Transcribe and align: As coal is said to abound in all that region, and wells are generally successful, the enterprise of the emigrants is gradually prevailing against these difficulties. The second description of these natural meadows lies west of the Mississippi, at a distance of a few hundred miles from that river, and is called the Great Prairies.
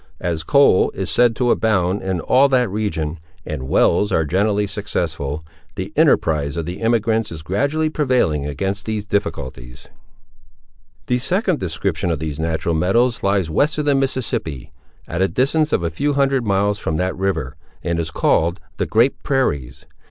As 0.19 0.41
coal 0.41 0.89
is 0.95 1.11
said 1.11 1.35
to 1.35 1.51
abound 1.51 2.01
in 2.01 2.21
all 2.21 2.47
that 2.49 2.71
region, 2.71 3.19
and 3.45 3.69
wells 3.69 4.11
are 4.11 4.25
generally 4.25 4.65
successful, 4.65 5.43
the 5.75 5.93
enterprise 5.95 6.57
of 6.57 6.65
the 6.65 6.81
emigrants 6.81 7.31
is 7.31 7.43
gradually 7.43 7.87
prevailing 7.87 8.43
against 8.47 8.87
these 8.87 9.05
difficulties. 9.05 9.89
The 11.05 11.19
second 11.19 11.59
description 11.59 12.09
of 12.09 12.17
these 12.17 12.39
natural 12.39 12.73
meadows 12.73 13.21
lies 13.21 13.51
west 13.51 13.77
of 13.77 13.85
the 13.85 13.93
Mississippi, 13.93 14.71
at 15.07 15.21
a 15.21 15.27
distance 15.27 15.71
of 15.71 15.83
a 15.83 15.91
few 15.91 16.13
hundred 16.13 16.43
miles 16.43 16.79
from 16.79 16.97
that 16.97 17.15
river, 17.15 17.55
and 17.83 17.99
is 17.99 18.09
called 18.09 18.59
the 18.77 18.87
Great 18.87 19.21
Prairies. 19.21 19.85